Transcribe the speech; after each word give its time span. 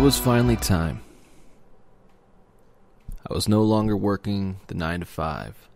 was 0.00 0.18
finally 0.18 0.56
time. 0.56 1.02
I 3.28 3.34
was 3.34 3.48
no 3.48 3.62
longer 3.62 3.94
working 3.94 4.58
the 4.68 4.74
9 4.74 5.00
to 5.00 5.06
5, 5.06 5.68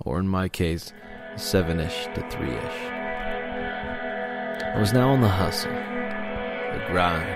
or 0.00 0.18
in 0.18 0.26
my 0.26 0.48
case, 0.48 0.90
7 1.36 1.80
ish 1.80 2.06
to 2.14 2.30
3 2.30 2.48
ish. 2.48 2.80
I 4.64 4.76
was 4.78 4.94
now 4.94 5.10
on 5.10 5.20
the 5.20 5.28
hustle, 5.28 5.70
the 5.70 6.82
grind, 6.86 7.28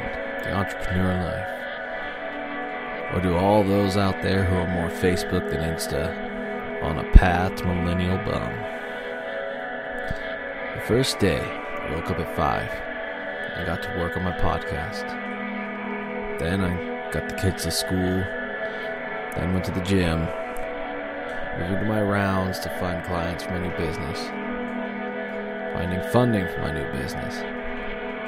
the 0.43 0.55
entrepreneur 0.55 1.23
life. 1.23 1.55
Or 3.15 3.21
do 3.21 3.37
all 3.37 3.63
those 3.63 3.99
out 3.99 4.23
there 4.23 4.45
who 4.45 4.57
are 4.57 4.67
more 4.69 4.89
Facebook 4.89 5.51
than 5.51 5.61
Insta 5.61 6.83
on 6.83 6.99
a 6.99 7.11
path 7.13 7.57
to 7.57 7.67
millennial 7.67 8.17
bum? 8.17 8.55
The 10.77 10.85
first 10.87 11.19
day, 11.19 11.43
I 11.43 11.95
woke 11.95 12.11
up 12.11 12.21
at 12.21 12.35
5 12.35 12.71
and 13.59 13.67
got 13.67 13.83
to 13.83 13.99
work 13.99 14.17
on 14.17 14.25
my 14.25 14.33
podcast. 14.33 15.38
Then 16.39 16.61
I 16.63 17.11
got 17.11 17.29
the 17.29 17.35
kids 17.35 17.65
to 17.65 17.71
school, 17.73 18.25
then 19.35 19.53
went 19.53 19.65
to 19.65 19.73
the 19.73 19.81
gym, 19.81 20.21
moved 21.59 21.87
my 21.87 22.01
rounds 22.01 22.61
to 22.61 22.71
find 22.79 23.05
clients 23.05 23.43
for 23.43 23.51
my 23.51 23.59
new 23.59 23.77
business, 23.77 24.19
finding 25.75 26.01
funding 26.13 26.47
for 26.49 26.61
my 26.61 26.71
new 26.71 26.87
business, 26.93 27.35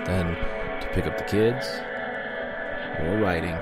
then 0.06 0.34
to 0.80 0.88
pick 0.92 1.06
up 1.06 1.16
the 1.18 1.24
kids, 1.24 1.80
more 3.04 3.18
writing. 3.18 3.56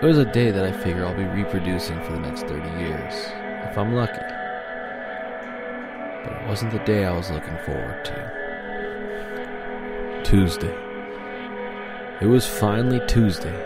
There's 0.00 0.16
a 0.16 0.24
day 0.24 0.50
that 0.50 0.64
I 0.64 0.72
figure 0.72 1.04
I'll 1.04 1.14
be 1.14 1.24
reproducing 1.24 2.00
for 2.04 2.12
the 2.12 2.20
next 2.20 2.44
30 2.44 2.66
years, 2.82 3.14
if 3.68 3.76
I'm 3.76 3.92
lucky. 3.92 4.24
But 6.24 6.32
it 6.32 6.46
wasn't 6.48 6.72
the 6.72 6.78
day 6.80 7.04
I 7.04 7.12
was 7.12 7.30
looking 7.30 7.58
forward 7.58 8.02
to. 8.06 8.40
Tuesday. 10.24 10.89
It 12.20 12.26
was 12.26 12.46
finally 12.46 13.00
Tuesday. 13.06 13.56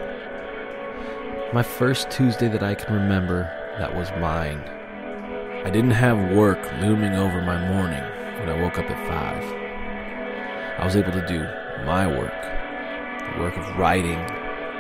My 1.53 1.65
first 1.65 2.09
Tuesday 2.09 2.47
that 2.47 2.63
I 2.63 2.77
can 2.77 2.95
remember 2.95 3.51
that 3.81 3.93
was 3.93 4.13
mine. 4.21 4.61
I 5.65 5.71
didn't 5.71 5.91
have 5.91 6.31
work 6.31 6.63
looming 6.81 7.15
over 7.15 7.43
my 7.43 7.59
morning 7.69 8.05
when 8.39 8.49
I 8.49 8.63
woke 8.63 8.79
up 8.79 8.89
at 8.89 9.09
5. 9.09 10.79
I 10.79 10.85
was 10.85 10.95
able 10.95 11.11
to 11.11 11.27
do 11.27 11.41
my 11.85 12.07
work, 12.07 12.43
the 13.35 13.43
work 13.43 13.57
of 13.57 13.77
writing, 13.77 14.21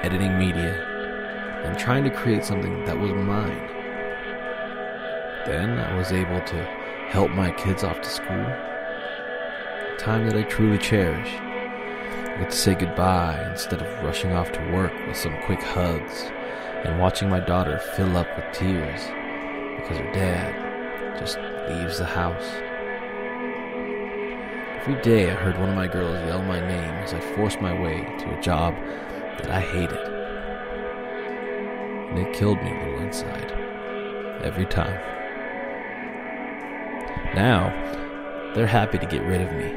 editing 0.04 0.38
media, 0.38 0.72
and 1.64 1.76
trying 1.76 2.04
to 2.04 2.10
create 2.10 2.44
something 2.44 2.84
that 2.84 2.96
was 2.96 3.10
mine. 3.10 3.58
Then 5.46 5.80
I 5.80 5.96
was 5.96 6.12
able 6.12 6.40
to 6.42 6.62
help 7.08 7.32
my 7.32 7.50
kids 7.50 7.82
off 7.82 8.00
to 8.00 8.08
school. 8.08 8.46
Time 9.98 10.28
that 10.28 10.36
I 10.36 10.42
truly 10.42 10.78
cherish. 10.78 11.43
To 12.40 12.50
say 12.50 12.74
goodbye 12.74 13.48
instead 13.50 13.80
of 13.80 14.04
rushing 14.04 14.32
off 14.32 14.52
to 14.52 14.72
work 14.72 14.92
with 15.06 15.16
some 15.16 15.36
quick 15.42 15.60
hugs 15.60 16.30
and 16.84 17.00
watching 17.00 17.28
my 17.28 17.40
daughter 17.40 17.78
fill 17.96 18.16
up 18.16 18.28
with 18.36 18.44
tears 18.52 19.00
because 19.76 19.98
her 19.98 20.12
dad 20.12 21.18
just 21.18 21.38
leaves 21.68 21.98
the 21.98 22.04
house. 22.04 22.44
Every 24.80 25.00
day 25.02 25.30
I 25.30 25.34
heard 25.34 25.58
one 25.58 25.70
of 25.70 25.74
my 25.74 25.86
girls 25.86 26.16
yell 26.26 26.42
my 26.42 26.60
name 26.60 26.94
as 27.02 27.14
I 27.14 27.20
forced 27.34 27.60
my 27.60 27.72
way 27.72 28.04
to 28.18 28.38
a 28.38 28.40
job 28.42 28.74
that 29.38 29.50
I 29.50 29.60
hated. 29.60 29.98
And 32.10 32.18
it 32.18 32.34
killed 32.34 32.62
me 32.62 32.70
a 32.70 32.84
little 32.84 33.00
inside. 33.00 33.52
Every 34.42 34.66
time. 34.66 35.00
Now, 37.34 37.72
they're 38.54 38.66
happy 38.66 38.98
to 38.98 39.06
get 39.06 39.22
rid 39.22 39.40
of 39.40 39.52
me. 39.52 39.72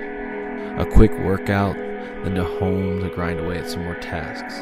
A 0.81 0.86
quick 0.86 1.18
workout, 1.20 1.78
then 2.24 2.36
to 2.36 2.44
home 2.44 3.02
to 3.02 3.10
grind 3.10 3.40
away 3.40 3.58
at 3.58 3.70
some 3.70 3.84
more 3.84 3.96
tasks 3.96 4.60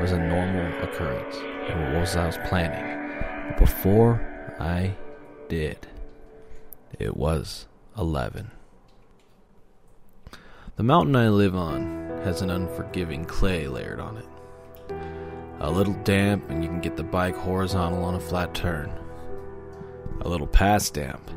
was 0.00 0.12
a 0.12 0.18
normal 0.18 0.82
occurrence 0.82 1.36
and 1.68 1.92
what 1.92 2.00
was 2.00 2.16
I 2.16 2.26
was 2.26 2.38
planning. 2.46 3.50
But 3.50 3.58
before 3.58 4.20
I 4.58 4.94
did, 5.48 5.86
it 6.98 7.16
was 7.16 7.66
11. 7.98 8.50
The 10.76 10.82
mountain 10.82 11.16
I 11.16 11.28
live 11.28 11.54
on 11.54 12.08
has 12.24 12.40
an 12.40 12.50
unforgiving 12.50 13.24
clay 13.24 13.68
layered 13.68 14.00
on 14.00 14.16
it. 14.16 14.26
A 15.60 15.70
little 15.70 15.92
damp, 16.04 16.48
and 16.48 16.62
you 16.64 16.70
can 16.70 16.80
get 16.80 16.96
the 16.96 17.02
bike 17.02 17.36
horizontal 17.36 18.02
on 18.02 18.14
a 18.14 18.20
flat 18.20 18.54
turn. 18.54 18.90
A 20.22 20.28
little 20.28 20.46
past 20.46 20.94
damp, 20.94 21.30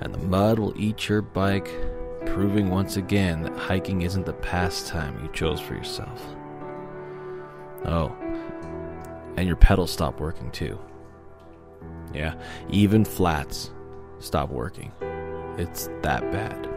and 0.00 0.12
the 0.12 0.18
mud 0.18 0.58
will 0.58 0.78
eat 0.78 1.08
your 1.08 1.22
bike, 1.22 1.70
proving 2.26 2.70
once 2.70 2.96
again 2.96 3.42
that 3.42 3.56
hiking 3.56 4.02
isn't 4.02 4.26
the 4.26 4.32
pastime 4.32 5.22
you 5.22 5.30
chose 5.32 5.60
for 5.60 5.74
yourself. 5.74 6.22
Oh, 7.84 8.14
and 9.36 9.46
your 9.46 9.56
pedals 9.56 9.90
stop 9.90 10.20
working 10.20 10.50
too. 10.50 10.78
Yeah, 12.14 12.34
even 12.68 13.04
flats 13.04 13.70
stop 14.18 14.50
working. 14.50 14.92
It's 15.58 15.88
that 16.02 16.30
bad. 16.32 16.68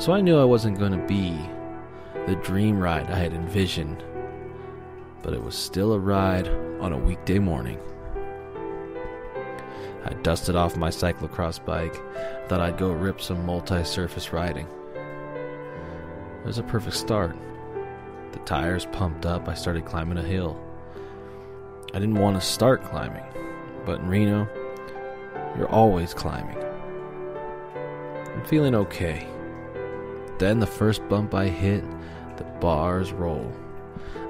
So 0.00 0.12
I 0.12 0.20
knew 0.20 0.38
I 0.38 0.44
wasn't 0.44 0.78
going 0.78 0.92
to 0.92 1.06
be 1.06 1.38
the 2.26 2.36
dream 2.36 2.78
ride 2.78 3.10
I 3.10 3.18
had 3.18 3.32
envisioned, 3.32 4.02
but 5.22 5.32
it 5.32 5.42
was 5.42 5.54
still 5.54 5.92
a 5.92 5.98
ride 5.98 6.48
on 6.80 6.92
a 6.92 6.98
weekday 6.98 7.38
morning. 7.38 7.78
I 10.06 10.14
dusted 10.22 10.54
off 10.54 10.76
my 10.76 10.88
cyclocross 10.88 11.64
bike, 11.64 12.00
thought 12.48 12.60
I'd 12.60 12.78
go 12.78 12.92
rip 12.92 13.20
some 13.20 13.44
multi 13.44 13.82
surface 13.82 14.32
riding. 14.32 14.68
It 14.94 16.46
was 16.46 16.58
a 16.58 16.62
perfect 16.62 16.94
start. 16.94 17.36
The 18.30 18.38
tires 18.40 18.86
pumped 18.92 19.26
up, 19.26 19.48
I 19.48 19.54
started 19.54 19.84
climbing 19.84 20.18
a 20.18 20.22
hill. 20.22 20.62
I 21.92 21.98
didn't 21.98 22.20
want 22.20 22.36
to 22.36 22.40
start 22.40 22.84
climbing, 22.84 23.24
but 23.84 23.98
in 23.98 24.06
Reno, 24.06 24.48
you're 25.58 25.70
always 25.70 26.14
climbing. 26.14 26.62
I'm 27.74 28.44
feeling 28.44 28.76
okay. 28.76 29.26
Then 30.38 30.60
the 30.60 30.68
first 30.68 31.08
bump 31.08 31.34
I 31.34 31.48
hit, 31.48 31.82
the 32.36 32.44
bars 32.60 33.12
roll. 33.12 33.52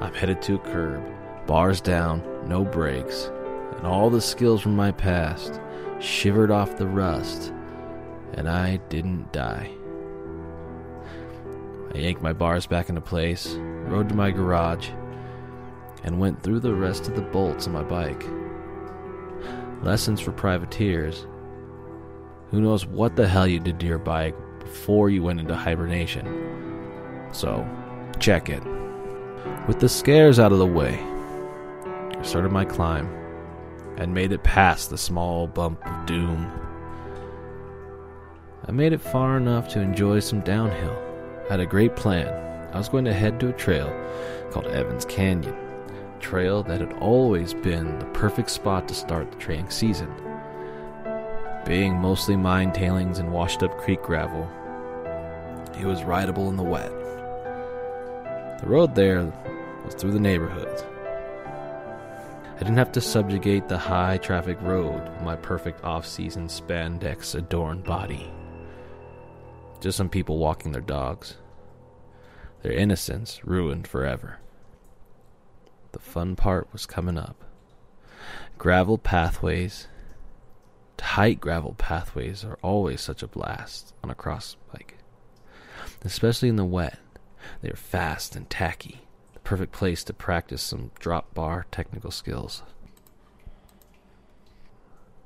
I'm 0.01 0.15
headed 0.15 0.41
to 0.43 0.55
a 0.55 0.59
curb, 0.59 1.05
bars 1.47 1.83
down, 1.83 2.23
no 2.49 2.65
brakes, 2.65 3.31
and 3.77 3.87
all 3.87 4.09
the 4.09 4.23
skills 4.23 4.63
from 4.63 4.75
my 4.75 4.91
past 4.91 5.61
shivered 6.01 6.51
off 6.51 6.77
the 6.77 6.87
rust, 6.87 7.53
and 8.35 8.49
I 8.49 8.77
didn't 8.89 9.33
die. 9.33 9.71
I 11.95 11.99
yanked 11.99 12.23
my 12.23 12.33
bars 12.33 12.67
back 12.67 12.89
into 12.89 13.01
place, 13.01 13.55
rode 13.55 14.09
to 14.11 14.15
my 14.15 14.31
garage, 14.31 14.91
and 16.05 16.21
went 16.21 16.43
through 16.43 16.61
the 16.61 16.75
rest 16.75 17.09
of 17.09 17.15
the 17.15 17.23
bolts 17.23 17.67
on 17.67 17.73
my 17.73 17.83
bike. 17.83 18.25
Lessons 19.83 20.21
for 20.21 20.33
privateers. 20.33 21.27
Who 22.51 22.61
knows 22.61 22.87
what 22.87 23.17
the 23.17 23.27
hell 23.27 23.47
you 23.47 23.59
did 23.59 23.81
to 23.81 23.87
your 23.87 23.99
bike 23.99 24.37
before 24.61 25.11
you 25.11 25.23
went 25.23 25.41
into 25.41 25.57
hibernation? 25.57 27.29
So, 27.33 27.67
check 28.19 28.49
it. 28.49 28.63
With 29.67 29.81
the 29.81 29.89
scares 29.89 30.39
out 30.39 30.53
of 30.53 30.59
the 30.59 30.67
way, 30.67 30.99
I 32.17 32.23
started 32.23 32.53
my 32.53 32.65
climb 32.65 33.26
and 33.97 34.13
made 34.13 34.33
it 34.33 34.43
past 34.43 34.91
the 34.91 34.99
small 34.99 35.47
bump 35.47 35.85
of 35.87 36.07
doom. 36.07 36.51
I 38.69 38.73
made 38.73 38.93
it 38.93 39.01
far 39.01 39.37
enough 39.37 39.69
to 39.71 39.81
enjoy 39.81 40.21
some 40.21 40.41
downhill. 40.41 40.97
I 41.47 41.53
had 41.53 41.61
a 41.61 41.67
great 41.67 41.95
plan. 41.97 42.29
I 42.75 42.79
was 42.79 42.89
going 42.89 43.05
to 43.05 43.13
head 43.13 43.39
to 43.41 43.49
a 43.49 43.53
trail 43.53 43.89
called 44.51 44.67
Evans 44.67 45.05
Canyon, 45.05 45.55
a 45.55 46.21
trail 46.21 46.63
that 46.65 46.81
had 46.81 46.93
always 46.95 47.55
been 47.55 47.99
the 47.99 48.07
perfect 48.07 48.51
spot 48.51 48.89
to 48.89 48.95
start 48.95 49.31
the 49.31 49.39
training 49.39 49.71
season. 49.71 50.13
Being 51.65 51.95
mostly 51.95 52.37
mine 52.37 52.73
tailings 52.73 53.19
and 53.19 53.33
washed 53.33 53.63
up 53.63 53.77
creek 53.79 54.03
gravel, 54.03 54.51
it 55.81 55.85
was 55.85 56.05
rideable 56.05 56.49
in 56.49 56.57
the 56.57 56.63
wet. 56.63 56.91
The 58.61 58.67
road 58.67 58.95
there 58.95 59.33
was 59.85 59.95
through 59.95 60.13
the 60.13 60.21
neighborhoods. 60.21 60.85
I 62.57 62.61
didn't 62.61 62.79
have 62.79 62.93
to 62.93 63.03
subjugate 63.03 63.69
the 63.69 63.77
high 63.77 64.17
traffic 64.17 64.59
road 64.63 65.07
with 65.11 65.21
my 65.21 65.37
perfect 65.37 65.85
off 65.85 66.07
season 66.07 66.49
spandex 66.49 67.35
adorned 67.35 67.85
body. 67.85 68.33
Just 69.83 69.99
some 69.99 70.09
people 70.09 70.39
walking 70.39 70.73
their 70.73 70.81
dogs. 70.81 71.37
Their 72.63 72.73
innocence 72.73 73.45
ruined 73.45 73.87
forever. 73.87 74.39
The 75.93 75.99
fun 75.99 76.35
part 76.35 76.73
was 76.73 76.87
coming 76.87 77.19
up. 77.19 77.45
Gravel 78.57 78.97
pathways, 78.97 79.89
tight 80.97 81.43
gravel 81.43 81.75
pathways, 81.77 82.43
are 82.43 82.59
always 82.63 83.03
such 83.03 83.23
a 83.23 83.29
blast 83.29 83.93
on 84.03 84.09
a 84.09 84.15
cross 84.15 84.57
bike, 84.73 84.97
especially 86.03 86.49
in 86.49 86.57
the 86.57 86.65
wet. 86.65 86.99
They 87.61 87.69
are 87.69 87.77
fast 87.77 88.35
and 88.35 88.49
tacky 88.49 89.06
perfect 89.47 89.71
place 89.71 90.03
to 90.03 90.13
practice 90.13 90.61
some 90.61 90.91
drop 90.99 91.33
bar 91.33 91.67
technical 91.71 92.11
skills. 92.11 92.65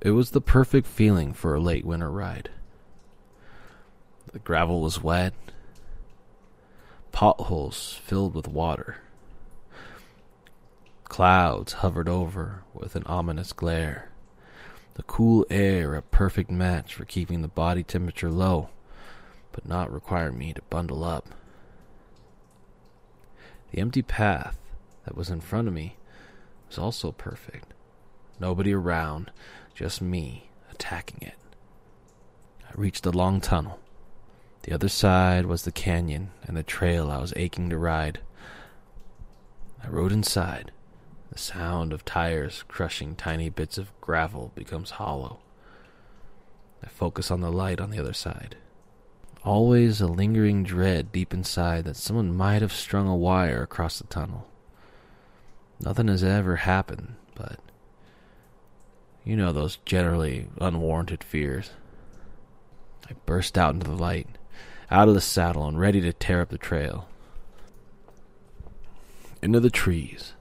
It 0.02 0.11
was 0.11 0.32
the 0.32 0.43
perfect 0.43 0.87
feeling 0.87 1.32
for 1.32 1.55
a 1.55 1.61
late 1.61 1.87
winter 1.87 2.11
ride. 2.11 2.50
The 4.31 4.38
gravel 4.38 4.82
was 4.82 5.02
wet, 5.02 5.32
potholes 7.12 7.99
filled 8.05 8.34
with 8.34 8.46
water. 8.46 8.99
Clouds 11.05 11.73
hovered 11.73 12.08
over 12.08 12.62
with 12.75 12.96
an 12.96 13.05
ominous 13.06 13.55
glare. 13.55 14.11
The 14.94 15.02
cool 15.05 15.46
air 15.49 15.94
a 15.94 16.02
perfect 16.02 16.50
match 16.50 16.94
for 16.94 17.06
keeping 17.06 17.40
the 17.40 17.49
body 17.49 17.82
temperature 17.82 18.31
low, 18.31 18.69
but 19.50 19.66
not 19.66 19.90
requiring 19.90 20.37
me 20.37 20.52
to 20.52 20.61
bundle 20.69 21.05
up. 21.05 21.26
The 23.70 23.81
empty 23.81 24.02
path 24.02 24.58
that 25.05 25.17
was 25.17 25.31
in 25.31 25.40
front 25.40 25.69
of 25.69 25.75
me 25.75 25.96
was 26.69 26.78
also 26.78 27.12
perfect. 27.12 27.72
Nobody 28.38 28.72
around, 28.72 29.31
just 29.75 30.00
me 30.00 30.50
attacking 30.70 31.26
it. 31.26 31.34
I 32.69 32.72
reached 32.75 33.02
the 33.05 33.17
long 33.17 33.40
tunnel. 33.40 33.81
The 34.62 34.72
other 34.72 34.88
side 34.88 35.46
was 35.46 35.62
the 35.62 35.72
canyon 35.72 36.31
and 36.46 36.56
the 36.56 36.62
trail 36.62 37.11
I 37.11 37.19
was 37.19 37.32
aching 37.37 37.70
to 37.70 37.78
ride. 37.78 38.20
I 39.82 39.88
rode 39.88 40.12
inside. 40.12 40.73
The 41.32 41.38
sound 41.38 41.93
of 41.93 42.05
tires 42.05 42.64
crushing 42.66 43.14
tiny 43.14 43.49
bits 43.50 43.78
of 43.78 43.99
gravel 44.00 44.52
becomes 44.55 44.93
hollow. 44.93 45.38
I 46.82 46.88
focus 46.88 47.31
on 47.31 47.40
the 47.40 47.52
light 47.52 47.81
on 47.81 47.90
the 47.90 48.00
other 48.00 48.12
side. 48.12 48.56
Always 49.42 50.02
a 50.02 50.06
lingering 50.06 50.64
dread 50.64 51.12
deep 51.12 51.32
inside 51.32 51.84
that 51.84 51.96
someone 51.96 52.37
might 52.37 52.60
have 52.60 52.72
strung 52.72 53.08
a 53.08 53.16
wire 53.16 53.62
across 53.62 53.98
the 53.98 54.04
tunnel. 54.04 54.46
Nothing 55.81 56.08
has 56.08 56.22
ever 56.22 56.56
happened, 56.56 57.14
but 57.34 57.58
you 59.25 59.37
know 59.37 59.50
those 59.50 59.78
generally 59.87 60.48
unwarranted 60.60 61.25
fears. 61.25 61.70
I 63.08 63.14
burst 63.25 63.56
out 63.56 63.75
into 63.75 63.88
the 63.88 63.96
light, 63.96 64.26
out 64.90 65.08
of 65.08 65.14
the 65.14 65.22
saddle 65.22 65.66
and 65.66 65.81
ready 65.81 66.02
to 66.02 66.12
tear 66.12 66.42
up 66.42 66.50
the 66.50 66.58
trail. 66.58 67.08
Into 69.40 69.58
the 69.58 69.70
trees. 69.70 70.34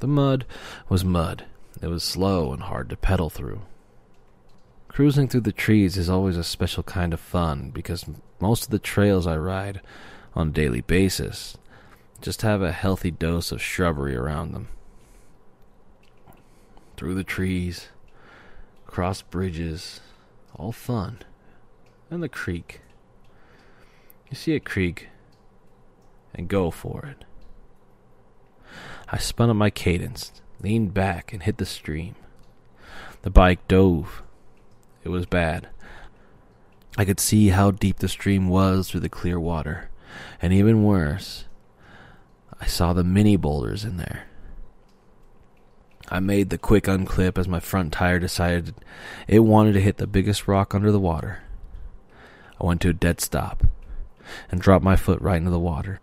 The 0.00 0.06
mud 0.06 0.44
was 0.90 1.02
mud. 1.02 1.46
It 1.80 1.86
was 1.86 2.04
slow 2.04 2.52
and 2.52 2.62
hard 2.62 2.90
to 2.90 2.96
pedal 2.96 3.30
through. 3.30 3.62
Cruising 4.90 5.28
through 5.28 5.42
the 5.42 5.52
trees 5.52 5.96
is 5.96 6.10
always 6.10 6.36
a 6.36 6.42
special 6.42 6.82
kind 6.82 7.14
of 7.14 7.20
fun 7.20 7.70
because 7.70 8.06
most 8.40 8.64
of 8.64 8.70
the 8.70 8.80
trails 8.80 9.24
I 9.24 9.36
ride 9.36 9.80
on 10.34 10.48
a 10.48 10.50
daily 10.50 10.80
basis 10.80 11.56
just 12.20 12.42
have 12.42 12.60
a 12.60 12.72
healthy 12.72 13.12
dose 13.12 13.52
of 13.52 13.62
shrubbery 13.62 14.16
around 14.16 14.50
them. 14.50 14.66
Through 16.96 17.14
the 17.14 17.22
trees, 17.22 17.90
across 18.88 19.22
bridges, 19.22 20.00
all 20.56 20.72
fun. 20.72 21.20
And 22.10 22.20
the 22.20 22.28
creek. 22.28 22.80
You 24.28 24.34
see 24.34 24.56
a 24.56 24.60
creek 24.60 25.06
and 26.34 26.48
go 26.48 26.72
for 26.72 27.06
it. 27.06 27.24
I 29.08 29.18
spun 29.18 29.50
up 29.50 29.56
my 29.56 29.70
cadence, 29.70 30.32
leaned 30.60 30.92
back, 30.92 31.32
and 31.32 31.44
hit 31.44 31.58
the 31.58 31.64
stream. 31.64 32.16
The 33.22 33.30
bike 33.30 33.68
dove 33.68 34.24
it 35.04 35.08
was 35.08 35.26
bad. 35.26 35.68
I 36.98 37.04
could 37.04 37.20
see 37.20 37.48
how 37.48 37.70
deep 37.70 37.98
the 37.98 38.08
stream 38.08 38.48
was 38.48 38.90
through 38.90 39.00
the 39.00 39.08
clear 39.08 39.38
water, 39.38 39.90
and 40.42 40.52
even 40.52 40.84
worse, 40.84 41.44
I 42.60 42.66
saw 42.66 42.92
the 42.92 43.04
mini 43.04 43.36
boulders 43.36 43.84
in 43.84 43.96
there. 43.96 44.26
I 46.08 46.18
made 46.18 46.50
the 46.50 46.58
quick 46.58 46.84
unclip 46.84 47.38
as 47.38 47.46
my 47.46 47.60
front 47.60 47.92
tire 47.92 48.18
decided 48.18 48.74
it 49.28 49.40
wanted 49.40 49.72
to 49.74 49.80
hit 49.80 49.98
the 49.98 50.08
biggest 50.08 50.48
rock 50.48 50.74
under 50.74 50.90
the 50.90 50.98
water. 50.98 51.42
I 52.60 52.66
went 52.66 52.80
to 52.82 52.88
a 52.88 52.92
dead 52.92 53.20
stop 53.20 53.64
and 54.50 54.60
dropped 54.60 54.84
my 54.84 54.96
foot 54.96 55.20
right 55.22 55.36
into 55.36 55.50
the 55.50 55.58
water. 55.58 56.00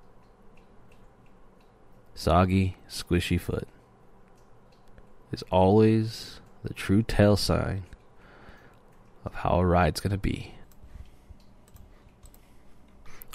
Soggy, 2.15 2.77
squishy 2.89 3.39
foot 3.39 3.67
is 5.31 5.43
always 5.51 6.39
the 6.63 6.73
true 6.73 7.03
tell 7.03 7.35
sign 7.35 7.83
of 9.27 9.35
how 9.35 9.59
a 9.59 9.65
ride's 9.65 9.99
going 9.99 10.11
to 10.11 10.17
be. 10.17 10.55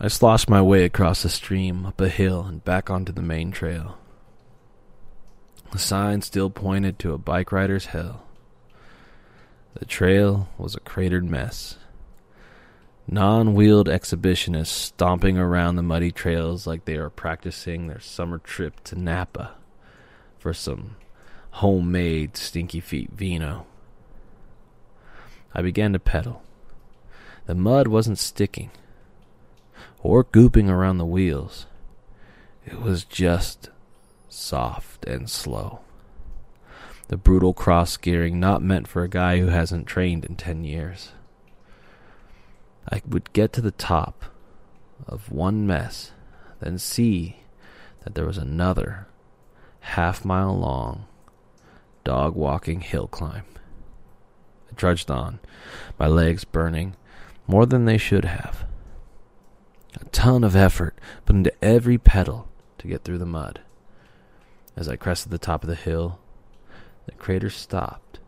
I 0.00 0.08
sloshed 0.08 0.50
my 0.50 0.60
way 0.60 0.84
across 0.84 1.22
the 1.22 1.28
stream, 1.28 1.86
up 1.86 2.00
a 2.00 2.08
hill, 2.08 2.42
and 2.42 2.64
back 2.64 2.90
onto 2.90 3.12
the 3.12 3.22
main 3.22 3.52
trail. 3.52 3.98
The 5.70 5.78
sign 5.78 6.22
still 6.22 6.50
pointed 6.50 6.98
to 6.98 7.12
a 7.12 7.18
bike 7.18 7.52
rider's 7.52 7.86
hell. 7.86 8.24
The 9.74 9.84
trail 9.84 10.48
was 10.58 10.74
a 10.74 10.80
cratered 10.80 11.24
mess. 11.24 11.78
Non 13.06 13.54
wheeled 13.54 13.88
exhibitionists 13.88 14.66
stomping 14.66 15.38
around 15.38 15.76
the 15.76 15.82
muddy 15.82 16.10
trails 16.10 16.66
like 16.66 16.84
they 16.84 16.96
are 16.96 17.10
practicing 17.10 17.86
their 17.86 18.00
summer 18.00 18.38
trip 18.38 18.82
to 18.84 18.98
Napa 18.98 19.54
for 20.38 20.52
some 20.52 20.96
homemade 21.52 22.36
stinky 22.36 22.80
feet 22.80 23.10
vino. 23.12 23.66
I 25.54 25.62
began 25.62 25.92
to 25.92 25.98
pedal. 25.98 26.42
The 27.46 27.54
mud 27.54 27.88
wasn't 27.88 28.18
sticking 28.18 28.70
or 30.02 30.24
gooping 30.24 30.68
around 30.68 30.98
the 30.98 31.04
wheels. 31.06 31.66
It 32.64 32.80
was 32.80 33.04
just 33.04 33.70
soft 34.28 35.04
and 35.04 35.28
slow. 35.28 35.80
The 37.08 37.16
brutal 37.16 37.52
cross 37.52 37.96
gearing 37.96 38.40
not 38.40 38.62
meant 38.62 38.88
for 38.88 39.02
a 39.02 39.08
guy 39.08 39.38
who 39.38 39.48
hasn't 39.48 39.86
trained 39.86 40.24
in 40.24 40.36
ten 40.36 40.64
years. 40.64 41.12
I 42.90 43.02
would 43.06 43.32
get 43.32 43.52
to 43.54 43.60
the 43.60 43.70
top 43.70 44.24
of 45.06 45.30
one 45.30 45.66
mess, 45.66 46.12
then 46.60 46.78
see 46.78 47.36
that 48.04 48.14
there 48.14 48.26
was 48.26 48.38
another 48.38 49.06
half 49.80 50.24
mile 50.24 50.56
long 50.56 51.06
dog 52.04 52.34
walking 52.34 52.80
hill 52.80 53.08
climb. 53.08 53.44
I 54.72 54.74
trudged 54.74 55.10
on, 55.10 55.38
my 55.98 56.06
legs 56.06 56.44
burning 56.44 56.96
more 57.46 57.66
than 57.66 57.84
they 57.84 57.98
should 57.98 58.24
have. 58.24 58.64
A 60.00 60.04
ton 60.06 60.44
of 60.44 60.56
effort 60.56 60.96
put 61.26 61.36
into 61.36 61.52
every 61.62 61.98
pedal 61.98 62.48
to 62.78 62.88
get 62.88 63.04
through 63.04 63.18
the 63.18 63.26
mud. 63.26 63.60
As 64.74 64.88
I 64.88 64.96
crested 64.96 65.30
the 65.30 65.38
top 65.38 65.62
of 65.62 65.68
the 65.68 65.74
hill, 65.74 66.18
the 67.04 67.12
crater 67.12 67.50
stopped. 67.50 68.18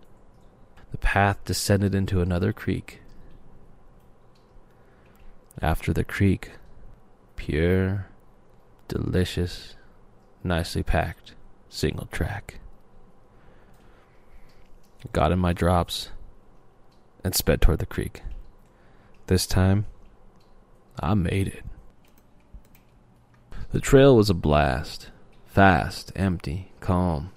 The 0.90 0.98
path 0.98 1.38
descended 1.46 1.94
into 1.94 2.20
another 2.20 2.52
creek. 2.52 3.00
After 5.62 5.94
the 5.94 6.04
creek, 6.04 6.50
pure, 7.36 8.08
delicious, 8.88 9.76
nicely 10.42 10.82
packed, 10.82 11.32
single 11.70 12.06
track. 12.06 12.60
Got 15.12 15.32
in 15.32 15.38
my 15.38 15.52
drops 15.52 16.10
and 17.24 17.34
sped 17.34 17.60
toward 17.60 17.78
the 17.80 17.86
creek. 17.86 18.22
This 19.26 19.46
time, 19.46 19.86
I 21.00 21.14
made 21.14 21.48
it. 21.48 21.64
The 23.72 23.80
trail 23.80 24.14
was 24.14 24.30
a 24.30 24.34
blast 24.34 25.10
fast, 25.46 26.12
empty, 26.16 26.72
calm. 26.80 27.30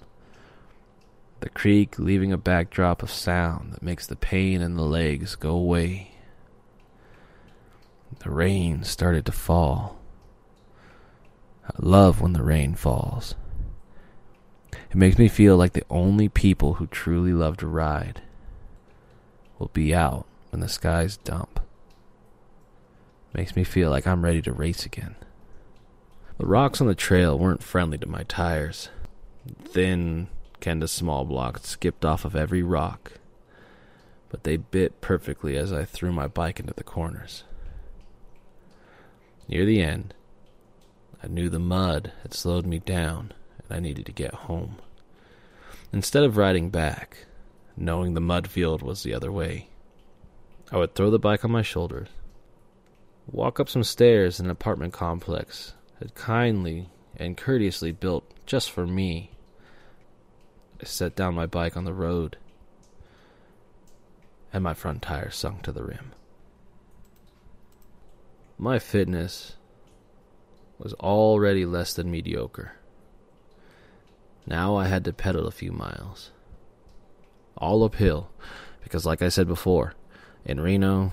The 1.40 1.48
creek 1.48 2.00
leaving 2.00 2.32
a 2.32 2.36
backdrop 2.36 3.02
of 3.02 3.12
sound 3.12 3.72
that 3.72 3.82
makes 3.82 4.06
the 4.08 4.16
pain 4.16 4.60
in 4.60 4.74
the 4.74 4.82
legs 4.82 5.36
go 5.36 5.50
away. 5.50 6.10
The 8.18 8.30
rain 8.30 8.82
started 8.82 9.24
to 9.26 9.32
fall. 9.32 10.00
I 11.64 11.70
love 11.78 12.20
when 12.20 12.32
the 12.32 12.42
rain 12.42 12.74
falls. 12.74 13.36
It 14.72 14.96
makes 14.96 15.16
me 15.16 15.28
feel 15.28 15.56
like 15.56 15.74
the 15.74 15.84
only 15.88 16.28
people 16.28 16.74
who 16.74 16.88
truly 16.88 17.32
love 17.32 17.56
to 17.58 17.68
ride 17.68 18.22
will 19.58 19.70
be 19.72 19.94
out 19.94 20.26
when 20.50 20.60
the 20.60 20.68
skies 20.68 21.16
dump. 21.18 21.60
Makes 23.34 23.56
me 23.56 23.64
feel 23.64 23.90
like 23.90 24.06
I'm 24.06 24.24
ready 24.24 24.40
to 24.42 24.52
race 24.52 24.86
again. 24.86 25.16
The 26.38 26.46
rocks 26.46 26.80
on 26.80 26.86
the 26.86 26.94
trail 26.94 27.38
weren't 27.38 27.62
friendly 27.62 27.98
to 27.98 28.08
my 28.08 28.22
tires. 28.22 28.88
Thin, 29.64 30.28
Kenda 30.60 30.88
small 30.88 31.24
blocks 31.24 31.68
skipped 31.68 32.04
off 32.04 32.24
of 32.24 32.36
every 32.36 32.62
rock, 32.62 33.12
but 34.28 34.44
they 34.44 34.56
bit 34.56 35.00
perfectly 35.00 35.56
as 35.56 35.72
I 35.72 35.84
threw 35.84 36.12
my 36.12 36.26
bike 36.26 36.60
into 36.60 36.74
the 36.74 36.84
corners. 36.84 37.44
Near 39.48 39.64
the 39.64 39.80
end, 39.82 40.14
I 41.22 41.26
knew 41.26 41.48
the 41.48 41.58
mud 41.58 42.12
had 42.22 42.34
slowed 42.34 42.66
me 42.66 42.78
down 42.78 43.32
and 43.58 43.76
I 43.76 43.80
needed 43.80 44.06
to 44.06 44.12
get 44.12 44.34
home. 44.34 44.76
Instead 45.92 46.22
of 46.22 46.36
riding 46.36 46.70
back, 46.70 47.26
knowing 47.78 48.14
the 48.14 48.20
mud 48.20 48.48
field 48.48 48.82
was 48.82 49.02
the 49.02 49.14
other 49.14 49.32
way. 49.32 49.68
I 50.70 50.76
would 50.76 50.94
throw 50.94 51.10
the 51.10 51.18
bike 51.18 51.44
on 51.44 51.50
my 51.50 51.62
shoulders, 51.62 52.08
walk 53.26 53.60
up 53.60 53.68
some 53.68 53.84
stairs 53.84 54.40
in 54.40 54.46
an 54.46 54.50
apartment 54.50 54.92
complex 54.92 55.74
had 55.98 56.14
kindly 56.14 56.88
and 57.16 57.36
courteously 57.36 57.92
built 57.92 58.24
just 58.46 58.70
for 58.70 58.86
me. 58.86 59.32
I 60.80 60.84
set 60.84 61.16
down 61.16 61.34
my 61.34 61.46
bike 61.46 61.76
on 61.76 61.84
the 61.84 61.92
road, 61.92 62.36
and 64.52 64.62
my 64.62 64.74
front 64.74 65.02
tire 65.02 65.30
sunk 65.30 65.62
to 65.62 65.72
the 65.72 65.82
rim. 65.82 66.12
My 68.56 68.78
fitness 68.78 69.56
was 70.78 70.94
already 70.94 71.64
less 71.64 71.92
than 71.94 72.10
mediocre. 72.10 72.72
Now 74.46 74.76
I 74.76 74.86
had 74.86 75.04
to 75.04 75.12
pedal 75.12 75.46
a 75.46 75.52
few 75.52 75.72
miles. 75.72 76.30
All 77.58 77.82
uphill, 77.84 78.30
because, 78.82 79.04
like 79.04 79.20
I 79.20 79.28
said 79.28 79.48
before, 79.48 79.94
in 80.44 80.60
Reno, 80.60 81.12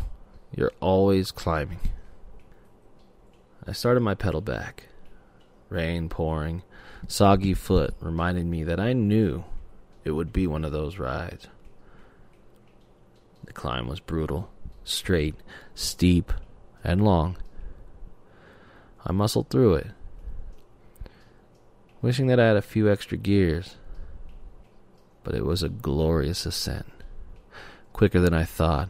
you're 0.55 0.71
always 0.79 1.31
climbing. 1.31 1.79
I 3.67 3.71
started 3.71 4.01
my 4.01 4.13
pedal 4.13 4.41
back. 4.41 4.83
Rain 5.69 6.07
pouring, 6.07 6.61
soggy 7.07 7.55
foot 7.55 7.95
reminded 7.99 8.45
me 8.45 8.63
that 8.63 8.79
I 8.79 8.93
knew 8.93 9.43
it 10.03 10.11
would 10.11 10.31
be 10.31 10.45
one 10.45 10.63
of 10.63 10.71
those 10.71 10.99
rides. 10.99 11.47
The 13.45 13.53
climb 13.53 13.87
was 13.87 13.99
brutal, 13.99 14.51
straight, 14.83 15.35
steep, 15.73 16.31
and 16.83 17.03
long. 17.03 17.37
I 19.03 19.11
muscled 19.11 19.49
through 19.49 19.75
it, 19.75 19.87
wishing 22.01 22.27
that 22.27 22.39
I 22.39 22.45
had 22.47 22.57
a 22.57 22.61
few 22.61 22.89
extra 22.89 23.17
gears. 23.17 23.77
But 25.25 25.33
it 25.33 25.43
was 25.43 25.63
a 25.63 25.69
glorious 25.69 26.45
ascent, 26.45 26.85
quicker 27.93 28.21
than 28.21 28.33
I 28.33 28.43
thought. 28.43 28.89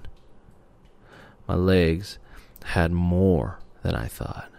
My 1.47 1.55
legs 1.55 2.19
had 2.65 2.91
more 2.91 3.59
than 3.83 3.95
I 3.95 4.07
thought. 4.07 4.51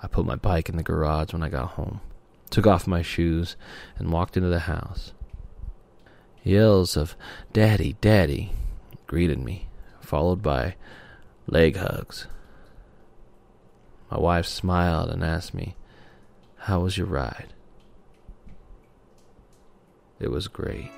I 0.00 0.06
put 0.06 0.24
my 0.24 0.36
bike 0.36 0.68
in 0.68 0.76
the 0.76 0.84
garage 0.84 1.32
when 1.32 1.42
I 1.42 1.48
got 1.48 1.70
home, 1.70 2.00
took 2.48 2.66
off 2.66 2.86
my 2.86 3.02
shoes, 3.02 3.56
and 3.98 4.12
walked 4.12 4.36
into 4.36 4.48
the 4.48 4.60
house. 4.60 5.12
Yells 6.44 6.96
of 6.96 7.16
Daddy, 7.52 7.96
Daddy 8.00 8.52
greeted 9.08 9.42
me, 9.42 9.68
followed 10.00 10.42
by 10.42 10.76
leg 11.48 11.76
hugs. 11.76 12.28
My 14.12 14.18
wife 14.18 14.46
smiled 14.46 15.10
and 15.10 15.24
asked 15.24 15.54
me, 15.54 15.74
How 16.56 16.80
was 16.80 16.96
your 16.96 17.08
ride? 17.08 17.52
It 20.20 20.30
was 20.30 20.48
great. 20.48 20.90